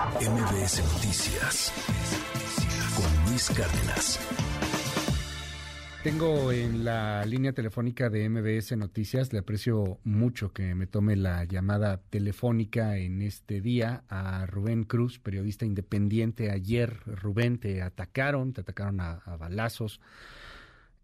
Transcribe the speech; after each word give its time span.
MBS 0.00 0.82
Noticias 0.94 1.72
con 2.96 3.30
Luis 3.30 3.50
Cárdenas. 3.50 4.18
Tengo 6.02 6.52
en 6.52 6.84
la 6.86 7.22
línea 7.26 7.52
telefónica 7.52 8.08
de 8.08 8.26
MBS 8.30 8.78
Noticias, 8.78 9.30
le 9.34 9.40
aprecio 9.40 10.00
mucho 10.04 10.54
que 10.54 10.74
me 10.74 10.86
tome 10.86 11.16
la 11.16 11.44
llamada 11.44 12.00
telefónica 12.08 12.96
en 12.96 13.20
este 13.20 13.60
día 13.60 14.04
a 14.08 14.46
Rubén 14.46 14.84
Cruz, 14.84 15.18
periodista 15.18 15.66
independiente. 15.66 16.50
Ayer, 16.50 17.00
Rubén, 17.04 17.58
te 17.58 17.82
atacaron, 17.82 18.54
te 18.54 18.62
atacaron 18.62 19.02
a, 19.02 19.20
balazos 19.38 20.00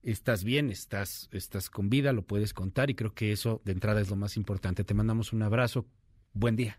estás 0.03 0.43
bien, 0.43 0.71
estás, 0.71 1.29
estás 1.33 1.69
con 1.69 1.91
vida, 1.91 2.15
lo 2.15 2.23
puedes 2.23 2.55
contar 2.55 2.89
y 2.89 2.95
creo 2.95 3.13
que 3.13 3.33
eso 3.33 3.61
de 3.65 3.73
entrada 3.73 4.01
es 4.01 4.09
lo 4.09 4.17
más 4.17 4.39
importante. 4.39 4.85
Te 4.85 4.95
mandamos 4.95 5.35
un 5.35 5.43
abrazo. 5.43 5.85
Buen 6.33 6.57
día. 6.57 6.79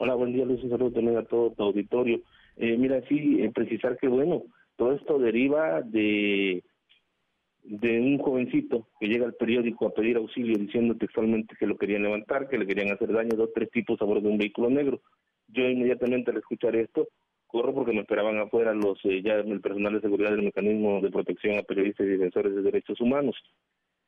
Hola, 0.00 0.14
buen 0.14 0.32
día, 0.32 0.44
Luis. 0.44 0.62
Un 0.62 0.70
saludo 0.70 0.92
también 0.92 1.16
a 1.16 1.24
todo 1.24 1.50
tu 1.50 1.60
auditorio. 1.60 2.20
Eh, 2.56 2.76
mira, 2.78 3.02
sí, 3.08 3.42
eh, 3.42 3.50
precisar 3.52 3.98
que, 3.98 4.06
bueno, 4.06 4.44
todo 4.76 4.92
esto 4.92 5.18
deriva 5.18 5.82
de, 5.82 6.62
de 7.64 8.00
un 8.00 8.18
jovencito 8.18 8.86
que 9.00 9.08
llega 9.08 9.26
al 9.26 9.34
periódico 9.34 9.88
a 9.88 9.94
pedir 9.94 10.16
auxilio 10.16 10.56
diciendo 10.56 10.94
textualmente 10.94 11.56
que 11.58 11.66
lo 11.66 11.76
querían 11.76 12.04
levantar, 12.04 12.48
que 12.48 12.58
le 12.58 12.66
querían 12.68 12.92
hacer 12.92 13.12
daño, 13.12 13.30
dos, 13.36 13.50
tres 13.52 13.72
tipos 13.72 14.00
a 14.00 14.04
bordo 14.04 14.20
de 14.20 14.28
un 14.28 14.38
vehículo 14.38 14.70
negro. 14.70 15.00
Yo 15.48 15.68
inmediatamente 15.68 16.30
al 16.30 16.36
escuchar 16.36 16.76
esto, 16.76 17.08
corro 17.48 17.74
porque 17.74 17.92
me 17.92 18.02
esperaban 18.02 18.38
afuera 18.38 18.72
los 18.74 19.04
eh, 19.04 19.20
ya 19.20 19.34
el 19.34 19.60
personal 19.60 19.94
de 19.94 20.00
seguridad 20.00 20.30
del 20.30 20.44
mecanismo 20.44 21.00
de 21.00 21.10
protección 21.10 21.58
a 21.58 21.62
periodistas 21.62 22.06
y 22.06 22.10
defensores 22.10 22.54
de 22.54 22.62
derechos 22.62 23.00
humanos. 23.00 23.34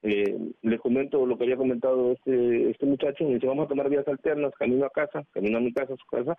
Eh, 0.03 0.35
les 0.63 0.81
comento 0.81 1.27
lo 1.27 1.37
que 1.37 1.45
había 1.45 1.59
comentado 1.59 2.13
este 2.13 2.71
este 2.71 2.87
muchacho, 2.87 3.25
me 3.25 3.35
dice 3.35 3.47
vamos 3.47 3.67
a 3.67 3.69
tomar 3.69 3.91
vías 3.91 4.09
alternas, 4.09 4.55
camino 4.59 4.87
a 4.87 4.91
casa, 4.91 5.25
camino 5.33 5.59
a 5.59 5.61
mi 5.61 5.73
casa, 5.75 5.93
a 5.93 5.97
su 5.97 6.07
casa, 6.07 6.37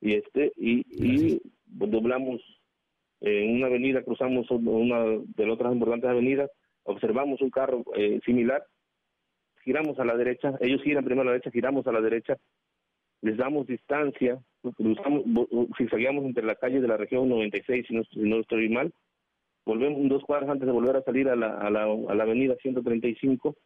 y 0.00 0.14
este 0.14 0.52
y, 0.56 0.84
y 0.88 1.42
doblamos 1.66 2.40
en 3.20 3.56
una 3.56 3.66
avenida, 3.66 4.02
cruzamos 4.02 4.50
una 4.50 5.04
de 5.04 5.46
las 5.46 5.54
otras 5.54 5.72
importantes 5.72 6.10
avenidas, 6.10 6.50
observamos 6.84 7.40
un 7.40 7.50
carro 7.50 7.84
eh, 7.94 8.20
similar, 8.24 8.64
giramos 9.62 9.98
a 9.98 10.04
la 10.04 10.16
derecha, 10.16 10.54
ellos 10.60 10.82
giran 10.82 11.04
primero 11.04 11.22
a 11.22 11.24
la 11.26 11.32
derecha, 11.32 11.50
giramos 11.50 11.86
a 11.86 11.92
la 11.92 12.00
derecha, 12.00 12.36
les 13.22 13.36
damos 13.36 13.66
distancia, 13.66 14.38
cruzamos, 14.76 15.24
si 15.78 15.88
salíamos 15.88 16.24
entre 16.24 16.44
la 16.44 16.54
calle 16.56 16.80
de 16.80 16.88
la 16.88 16.96
región 16.96 17.28
96, 17.28 17.86
si 17.86 17.94
no, 17.94 18.04
si 18.04 18.20
no 18.20 18.40
estoy 18.40 18.68
mal, 18.68 18.92
volvemos 19.64 20.08
dos 20.08 20.22
cuadras 20.24 20.50
antes 20.50 20.66
de 20.66 20.72
volver 20.72 20.96
a 20.96 21.02
salir 21.02 21.28
a 21.28 21.36
la, 21.36 21.58
a 21.58 21.70
la, 21.70 21.84
a 21.84 22.14
la 22.14 22.22
avenida 22.22 22.54
135, 22.60 23.56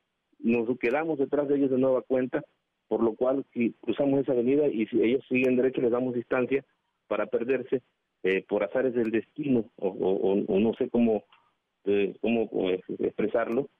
nos 0.41 0.78
quedamos 0.78 1.18
detrás 1.18 1.48
de 1.48 1.56
ellos 1.56 1.70
de 1.70 1.78
nueva 1.78 2.02
cuenta, 2.02 2.42
por 2.86 3.02
lo 3.02 3.14
cual 3.14 3.44
si 3.52 3.72
cruzamos 3.80 4.20
esa 4.20 4.32
avenida 4.32 4.66
y 4.69 4.86
si 4.86 5.02
ellos 5.02 5.24
siguen 5.28 5.56
derecho 5.56 5.80
les 5.80 5.91
damos 5.91 6.14
distancia 6.14 6.64
para 7.06 7.26
perderse 7.26 7.82
eh, 8.22 8.44
por 8.48 8.64
azares 8.64 8.94
del 8.94 9.10
destino 9.10 9.64
o, 9.76 9.88
o, 9.88 10.54
o 10.54 10.60
no 10.60 10.74
sé 10.74 10.88
cómo 10.88 11.24
eh, 11.84 12.14
cómo 12.20 12.50
expresarlo. 12.98 13.70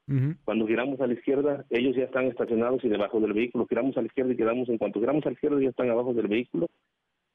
Cuando 0.45 0.67
giramos 0.67 0.99
a 1.01 1.07
la 1.07 1.13
izquierda, 1.13 1.67
ellos 1.69 1.95
ya 1.95 2.05
están 2.05 2.25
estacionados 2.25 2.83
y 2.83 2.89
debajo 2.89 3.21
del 3.21 3.35
vehículo. 3.35 3.67
Giramos 3.67 3.99
a 3.99 4.01
la 4.01 4.07
izquierda 4.07 4.33
y 4.33 4.37
quedamos, 4.37 4.69
en 4.71 4.79
cuanto 4.79 5.01
giramos 5.01 5.27
a 5.27 5.29
la 5.29 5.35
izquierda, 5.35 5.61
ya 5.61 5.69
están 5.69 5.91
abajo 5.91 6.15
del 6.15 6.27
vehículo, 6.27 6.69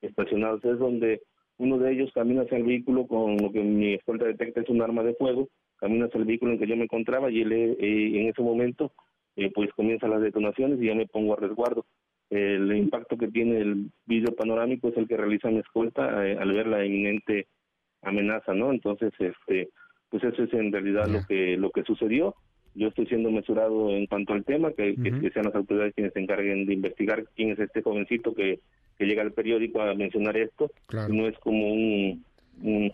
estacionados. 0.02 0.66
Es 0.66 0.80
donde 0.80 1.22
uno 1.58 1.78
de 1.78 1.92
ellos 1.92 2.12
camina 2.14 2.42
hacia 2.44 2.58
el 2.58 2.64
vehículo 2.64 3.08
con 3.08 3.38
lo 3.38 3.52
que 3.52 3.62
mi 3.62 3.94
escolta 3.94 4.26
detecta 4.26 4.62
es 4.62 4.70
un 4.70 4.82
arma 4.82 5.04
de 5.04 5.16
fuego, 5.16 5.50
camina 5.78 6.06
hacia 6.06 6.20
el 6.20 6.26
vehículo 6.26 6.54
en 6.54 6.60
que 6.60 6.68
yo 6.68 6.76
me 6.76 6.84
encontraba 6.84 7.32
y 7.32 7.42
él 7.42 7.52
eh, 7.52 7.76
en 7.80 8.28
ese 8.28 8.42
momento 8.42 8.92
eh, 9.36 9.52
pues 9.54 9.72
comienzan 9.74 10.12
las 10.12 10.22
detonaciones 10.22 10.82
y 10.82 10.88
ya 10.88 10.96
me 10.96 11.08
pongo 11.08 11.34
a 11.34 11.38
resguardo. 11.38 11.86
El 12.30 12.76
impacto 12.76 13.18
que 13.18 13.28
tiene 13.28 13.60
el 13.60 13.92
video 14.06 14.34
panorámico 14.36 14.88
es 14.88 14.98
el 14.98 15.08
que 15.08 15.18
realiza 15.18 15.50
mi 15.50 15.60
escolta 15.60 16.28
eh, 16.28 16.38
al 16.40 16.52
ver 16.52 16.68
la 16.68 16.86
inminente 16.86 17.48
amenaza, 18.02 18.54
¿no? 18.54 18.72
Entonces, 18.72 19.14
este, 19.20 19.70
pues 20.10 20.24
eso 20.24 20.44
es 20.44 20.54
en 20.54 20.72
realidad 20.72 21.08
lo 21.08 21.20
que 21.28 21.58
lo 21.58 21.70
que 21.72 21.84
sucedió. 21.84 22.36
Yo 22.76 22.88
estoy 22.88 23.06
siendo 23.06 23.30
mesurado 23.32 23.90
en 23.92 24.08
cuanto 24.08 24.34
al 24.34 24.44
tema, 24.44 24.72
que, 24.72 24.96
que, 24.96 25.30
sean 25.30 25.46
las 25.46 25.56
autoridades 25.56 25.94
quienes 25.94 26.14
se 26.14 26.20
encarguen 26.20 26.66
de 26.66 26.74
investigar 26.74 27.24
quién 27.36 27.52
es 27.52 27.60
este 27.60 27.82
jovencito 27.82 28.34
que, 28.34 28.60
que 28.98 29.06
llega 29.06 29.22
al 29.22 29.32
periódico 29.32 29.82
a 29.82 29.94
mencionar 29.94 30.38
esto. 30.38 30.72
No 31.10 31.28
es 31.28 31.38
como 31.40 31.72
un, 31.72 32.24
un, 32.62 32.92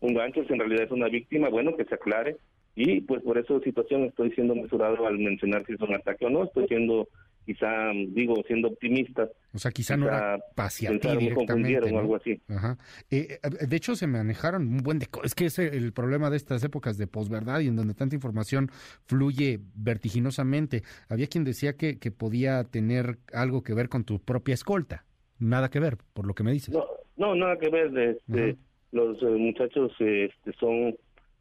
un 0.00 0.14
gancho, 0.14 0.44
en 0.48 0.58
realidad 0.58 0.84
es 0.84 0.90
una 0.90 1.08
víctima, 1.08 1.48
bueno, 1.48 1.76
que 1.76 1.84
se 1.84 1.94
aclare. 1.94 2.36
Y 2.74 3.02
pues 3.02 3.22
por 3.22 3.36
esa 3.36 3.60
situación 3.60 4.04
estoy 4.04 4.30
siendo 4.32 4.54
mesurado 4.54 5.06
al 5.06 5.18
mencionar 5.18 5.64
si 5.66 5.74
es 5.74 5.80
un 5.80 5.94
ataque 5.94 6.24
o 6.24 6.30
no, 6.30 6.44
estoy 6.44 6.66
siendo 6.68 7.06
quizá, 7.44 7.90
digo, 8.08 8.34
siendo 8.46 8.68
optimista. 8.68 9.28
O 9.52 9.58
sea, 9.58 9.70
quizá, 9.70 9.96
no 9.96 10.06
era 10.06 10.38
hacia 10.56 10.90
ti 10.98 11.08
directamente, 11.16 11.92
o 11.92 11.98
algo 11.98 12.16
así. 12.16 12.40
Ajá. 12.48 12.78
Eh, 13.10 13.38
eh, 13.42 13.66
de 13.66 13.76
hecho, 13.76 13.94
se 13.94 14.06
manejaron 14.06 14.66
un 14.66 14.78
buen 14.78 14.98
de... 14.98 15.08
Es 15.24 15.34
que 15.34 15.46
es 15.46 15.58
el 15.58 15.92
problema 15.92 16.30
de 16.30 16.36
estas 16.36 16.62
épocas 16.64 16.98
de 16.98 17.06
posverdad 17.06 17.60
y 17.60 17.68
en 17.68 17.76
donde 17.76 17.94
tanta 17.94 18.14
información 18.14 18.70
fluye 19.04 19.60
vertiginosamente. 19.74 20.82
Había 21.08 21.26
quien 21.26 21.44
decía 21.44 21.76
que, 21.76 21.98
que 21.98 22.10
podía 22.10 22.64
tener 22.64 23.18
algo 23.32 23.62
que 23.62 23.74
ver 23.74 23.88
con 23.88 24.04
tu 24.04 24.20
propia 24.20 24.54
escolta. 24.54 25.04
Nada 25.38 25.70
que 25.70 25.80
ver, 25.80 25.98
por 26.12 26.26
lo 26.26 26.34
que 26.34 26.44
me 26.44 26.52
dices. 26.52 26.74
No, 26.74 26.86
no 27.16 27.34
nada 27.34 27.58
que 27.58 27.68
ver. 27.68 27.96
Este, 27.98 28.56
los 28.92 29.22
eh, 29.22 29.26
muchachos 29.26 29.92
este, 29.98 30.52
son 30.58 30.96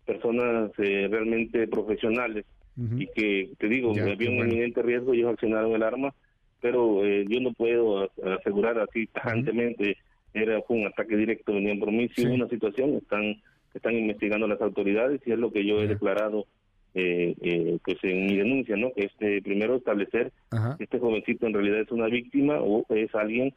personas 0.06 0.72
realmente 0.78 1.68
profesionales 1.68 2.46
y 2.78 3.08
que, 3.08 3.50
te 3.58 3.68
digo, 3.68 3.92
había 3.92 4.30
un 4.30 4.38
inminente 4.38 4.82
riesgo, 4.82 5.14
ellos 5.14 5.34
accionaron 5.34 5.74
el 5.74 5.84
arma, 5.84 6.14
pero 6.62 7.06
eh, 7.06 7.26
yo 7.28 7.40
no 7.42 7.54
puedo 7.54 8.10
asegurar 8.40 8.80
así 8.80 9.08
tajantemente, 9.08 9.98
era 10.34 10.62
fue 10.62 10.78
un 10.78 10.88
ataque 10.88 11.16
directo, 11.18 11.54
venían 11.54 11.80
por 11.80 11.92
mí, 11.92 12.10
hubo 12.18 12.34
una 12.34 12.48
situación, 12.48 12.96
están 12.96 13.36
están 13.74 13.96
investigando 13.96 14.48
las 14.48 14.62
autoridades 14.62 15.22
y 15.26 15.32
es 15.32 15.40
lo 15.40 15.52
que 15.52 15.66
yo 15.66 15.82
he 15.82 15.88
declarado 15.88 16.46
eh, 16.94 17.36
eh, 17.42 17.78
pues 17.86 17.98
en 18.04 18.26
mi 18.26 18.36
denuncia, 18.36 18.76
¿no? 18.76 18.92
Que 18.94 19.06
este 19.06 19.42
primero 19.42 19.76
establecer 19.76 20.32
que 20.78 20.84
este 20.84 21.00
jovencito 21.00 21.48
en 21.48 21.54
realidad 21.54 21.80
es 21.80 21.92
una 21.92 22.08
víctima 22.08 22.60
o 22.60 22.86
es 22.90 23.14
alguien 23.16 23.54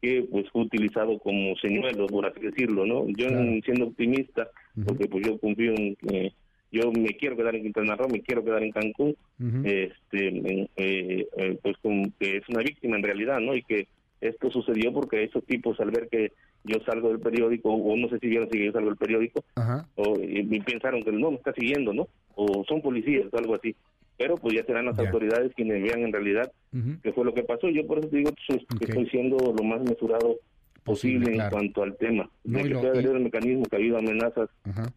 que 0.00 0.26
pues 0.30 0.48
fue 0.50 0.62
utilizado 0.62 1.18
como 1.18 1.54
señuelo, 1.56 2.06
por 2.06 2.24
así 2.24 2.40
decirlo, 2.40 2.86
¿no? 2.86 3.06
Yo 3.08 3.28
siendo 3.62 3.88
optimista, 3.88 4.48
porque 4.86 5.06
pues 5.06 5.26
yo 5.26 5.38
confío 5.38 5.74
en 5.74 5.96
eh, 6.10 6.32
yo 6.70 6.92
me 6.92 7.16
quiero 7.16 7.36
quedar 7.36 7.54
en 7.54 7.62
Quintana 7.62 7.96
Roo, 7.96 8.08
me 8.08 8.22
quiero 8.22 8.44
quedar 8.44 8.62
en 8.62 8.72
Cancún, 8.72 9.16
este, 9.64 10.68
eh, 10.76 11.26
eh, 11.36 11.58
pues 11.62 11.76
como 11.82 12.10
que 12.18 12.38
es 12.38 12.48
una 12.48 12.62
víctima 12.62 12.96
en 12.96 13.02
realidad, 13.02 13.40
¿no? 13.40 13.54
Y 13.54 13.62
que 13.62 13.88
esto 14.20 14.50
sucedió 14.50 14.92
porque 14.92 15.24
esos 15.24 15.44
tipos 15.44 15.78
al 15.80 15.90
ver 15.90 16.08
que 16.08 16.32
yo 16.64 16.78
salgo 16.84 17.08
del 17.08 17.20
periódico, 17.20 17.70
o 17.70 17.96
no 17.96 18.08
sé 18.08 18.18
si 18.18 18.26
vieron 18.26 18.50
si 18.50 18.64
yo 18.64 18.72
salgo 18.72 18.88
del 18.88 18.98
periódico, 18.98 19.44
o 19.94 20.18
y, 20.20 20.60
pensaron 20.60 21.02
que 21.02 21.12
no, 21.12 21.30
me 21.30 21.36
está 21.36 21.52
siguiendo, 21.52 21.92
¿no? 21.94 22.08
O 22.34 22.64
son 22.68 22.82
policías 22.82 23.26
o 23.32 23.38
algo 23.38 23.54
así. 23.54 23.74
Pero 24.16 24.36
pues 24.36 24.56
ya 24.56 24.64
serán 24.64 24.86
las 24.86 24.98
autoridades 24.98 25.52
quienes 25.54 25.80
vean 25.80 26.00
en 26.00 26.12
realidad 26.12 26.50
qué 27.02 27.12
fue 27.12 27.24
lo 27.24 27.32
que 27.32 27.44
pasó. 27.44 27.68
Yo 27.68 27.86
por 27.86 28.00
eso 28.00 28.08
digo 28.08 28.32
que 28.32 28.84
estoy 28.84 29.08
siendo 29.08 29.36
lo 29.36 29.62
más 29.62 29.80
mesurado 29.82 30.36
posible, 30.84 31.34
en 31.34 31.50
cuanto 31.50 31.82
al 31.82 31.96
tema. 31.96 32.28
de 32.44 32.62
que 32.64 32.74
puede 32.74 32.88
haber 32.88 33.06
el 33.06 33.20
mecanismo 33.20 33.64
que 33.64 33.76
ha 33.76 33.78
habido 33.78 33.98
amenazas 33.98 34.48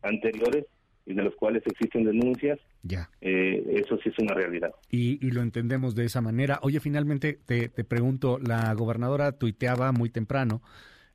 anteriores, 0.01 0.65
y 1.05 1.13
de 1.13 1.23
los 1.23 1.35
cuales 1.35 1.63
existen 1.65 2.05
denuncias, 2.05 2.59
ya. 2.83 3.09
Eh, 3.21 3.63
eso 3.83 3.97
sí 3.97 4.09
es 4.09 4.19
una 4.19 4.33
realidad. 4.33 4.73
Y, 4.89 5.25
y, 5.25 5.31
lo 5.31 5.41
entendemos 5.41 5.93
de 5.93 6.05
esa 6.05 6.21
manera. 6.21 6.59
Oye, 6.63 6.79
finalmente 6.79 7.37
te, 7.45 7.69
te 7.69 7.83
pregunto, 7.83 8.39
la 8.39 8.73
gobernadora 8.73 9.33
tuiteaba 9.33 9.91
muy 9.91 10.09
temprano 10.09 10.61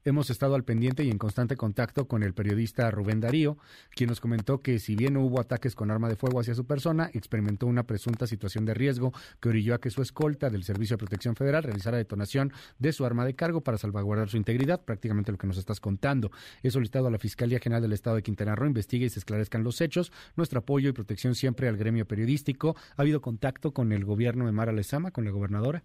Hemos 0.06 0.30
estado 0.30 0.54
al 0.54 0.62
pendiente 0.62 1.02
y 1.02 1.10
en 1.10 1.18
constante 1.18 1.56
contacto 1.56 2.06
con 2.06 2.22
el 2.22 2.32
periodista 2.32 2.88
Rubén 2.92 3.18
Darío, 3.18 3.56
quien 3.90 4.08
nos 4.08 4.20
comentó 4.20 4.62
que 4.62 4.78
si 4.78 4.94
bien 4.94 5.14
no 5.14 5.24
hubo 5.24 5.40
ataques 5.40 5.74
con 5.74 5.90
arma 5.90 6.08
de 6.08 6.14
fuego 6.14 6.38
hacia 6.38 6.54
su 6.54 6.64
persona, 6.64 7.10
experimentó 7.12 7.66
una 7.66 7.88
presunta 7.88 8.28
situación 8.28 8.64
de 8.66 8.74
riesgo 8.74 9.12
que 9.40 9.48
orilló 9.48 9.74
a 9.74 9.80
que 9.80 9.90
su 9.90 10.02
escolta 10.02 10.48
del 10.48 10.62
Servicio 10.62 10.94
de 10.94 10.98
Protección 10.98 11.34
Federal 11.34 11.64
realizara 11.64 11.96
detonación 11.96 12.52
de 12.78 12.92
su 12.92 13.04
arma 13.04 13.24
de 13.24 13.34
cargo 13.34 13.62
para 13.62 13.78
salvaguardar 13.78 14.28
su 14.28 14.36
integridad, 14.36 14.84
prácticamente 14.84 15.32
lo 15.32 15.38
que 15.38 15.48
nos 15.48 15.58
estás 15.58 15.80
contando. 15.80 16.30
He 16.62 16.70
solicitado 16.70 17.08
a 17.08 17.10
la 17.10 17.18
Fiscalía 17.18 17.58
General 17.58 17.82
del 17.82 17.92
Estado 17.92 18.14
de 18.14 18.22
Quintana 18.22 18.54
Roo 18.54 18.68
investigue 18.68 19.06
y 19.06 19.08
se 19.08 19.18
esclarezcan 19.18 19.64
los 19.64 19.80
hechos. 19.80 20.12
Nuestro 20.36 20.60
apoyo 20.60 20.88
y 20.88 20.92
protección 20.92 21.34
siempre 21.34 21.66
al 21.66 21.76
gremio 21.76 22.06
periodístico. 22.06 22.76
¿Ha 22.96 23.02
habido 23.02 23.20
contacto 23.20 23.72
con 23.72 23.90
el 23.90 24.04
gobierno 24.04 24.46
de 24.46 24.52
Mara 24.52 24.70
Lezama, 24.70 25.10
con 25.10 25.24
la 25.24 25.32
gobernadora? 25.32 25.82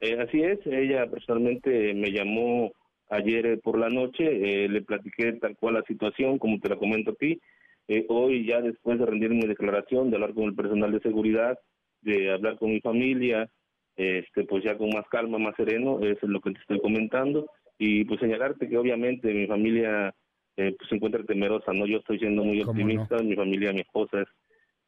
Eh, 0.00 0.18
así 0.20 0.42
es, 0.42 0.58
ella 0.66 1.08
personalmente 1.08 1.94
me 1.94 2.10
llamó 2.10 2.72
ayer 3.12 3.46
eh, 3.46 3.56
por 3.58 3.78
la 3.78 3.88
noche, 3.88 4.24
eh, 4.24 4.68
le 4.68 4.82
platiqué 4.82 5.34
tal 5.34 5.56
cual 5.56 5.74
la 5.74 5.82
situación, 5.82 6.38
como 6.38 6.58
te 6.58 6.68
la 6.68 6.76
comento 6.76 7.12
a 7.12 7.14
ti. 7.14 7.40
Eh, 7.88 8.06
hoy 8.08 8.46
ya 8.46 8.60
después 8.60 8.98
de 8.98 9.06
rendir 9.06 9.30
mi 9.30 9.46
declaración, 9.46 10.10
de 10.10 10.16
hablar 10.16 10.34
con 10.34 10.44
el 10.44 10.54
personal 10.54 10.90
de 10.90 11.00
seguridad, 11.00 11.58
de 12.00 12.32
hablar 12.32 12.58
con 12.58 12.70
mi 12.70 12.80
familia, 12.80 13.48
este 13.96 14.44
pues 14.44 14.64
ya 14.64 14.78
con 14.78 14.88
más 14.90 15.06
calma, 15.10 15.38
más 15.38 15.54
sereno, 15.56 16.00
eso 16.00 16.20
es 16.22 16.28
lo 16.28 16.40
que 16.40 16.52
te 16.52 16.60
estoy 16.60 16.80
comentando. 16.80 17.50
Y 17.78 18.04
pues 18.04 18.20
señalarte 18.20 18.68
que 18.68 18.78
obviamente 18.78 19.32
mi 19.34 19.46
familia 19.46 20.14
pues 20.54 20.88
se 20.88 20.94
encuentra 20.94 21.24
temerosa, 21.24 21.72
¿no? 21.72 21.86
Yo 21.86 21.98
estoy 21.98 22.18
siendo 22.18 22.44
muy 22.44 22.62
optimista, 22.62 23.18
mi 23.18 23.34
familia, 23.34 23.72
mi 23.72 23.80
esposa 23.80 24.22
es 24.22 24.28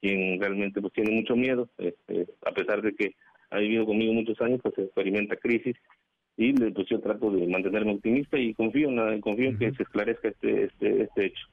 quien 0.01 0.41
realmente 0.41 0.81
pues 0.81 0.93
tiene 0.93 1.11
mucho 1.11 1.35
miedo, 1.35 1.69
este, 1.79 2.27
a 2.47 2.53
pesar 2.53 2.83
de 2.83 2.95
que 2.95 3.15
ha 3.51 3.59
vivido 3.59 3.87
conmigo 3.87 4.13
muchos 4.13 4.41
años, 4.41 4.61
pues 4.63 4.77
experimenta 4.79 5.37
crisis 5.37 5.77
y 6.37 6.53
pues 6.53 6.89
yo 6.89 7.01
trato 7.01 7.31
de 7.31 7.47
mantenerme 7.47 7.93
optimista 7.93 8.39
y 8.39 8.55
confío 8.55 8.89
en, 8.89 9.21
confío 9.21 9.51
en 9.51 9.59
que 9.59 9.73
se 9.73 9.83
esclarezca 9.85 10.29
este, 10.29 10.65
este, 10.65 11.03
este 11.03 11.27
hecho. 11.27 11.47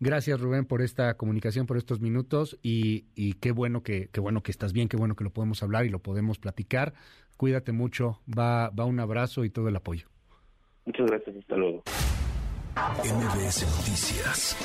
Gracias 0.00 0.40
Rubén 0.40 0.64
por 0.64 0.82
esta 0.82 1.16
comunicación, 1.16 1.66
por 1.66 1.76
estos 1.76 2.00
minutos 2.00 2.58
y, 2.62 3.04
y 3.14 3.34
qué 3.34 3.52
bueno 3.52 3.82
que 3.82 4.08
qué 4.12 4.20
bueno 4.20 4.42
que 4.42 4.50
estás 4.50 4.72
bien, 4.72 4.88
qué 4.88 4.96
bueno 4.96 5.14
que 5.14 5.24
lo 5.24 5.30
podemos 5.30 5.62
hablar 5.62 5.86
y 5.86 5.88
lo 5.88 6.00
podemos 6.00 6.38
platicar. 6.38 6.94
Cuídate 7.36 7.72
mucho, 7.72 8.20
va 8.26 8.70
va 8.70 8.84
un 8.84 9.00
abrazo 9.00 9.44
y 9.44 9.50
todo 9.50 9.68
el 9.68 9.76
apoyo. 9.76 10.08
Muchas 10.84 11.06
gracias, 11.06 11.36
hasta 11.36 11.56
luego. 11.56 11.82
MBS 12.76 13.62
Noticias 13.62 14.56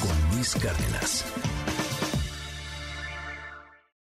con 0.00 0.36
Luis 0.36 0.54
Cárdenas. 0.56 1.85